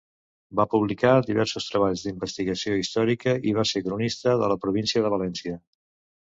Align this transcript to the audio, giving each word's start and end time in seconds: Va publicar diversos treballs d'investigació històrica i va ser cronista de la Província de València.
Va 0.59 0.63
publicar 0.69 1.11
diversos 1.27 1.67
treballs 1.73 2.05
d'investigació 2.05 2.73
històrica 2.79 3.35
i 3.51 3.55
va 3.59 3.67
ser 3.73 3.83
cronista 3.89 4.35
de 4.45 4.51
la 4.55 4.59
Província 4.65 5.05
de 5.07 5.15
València. 5.19 5.55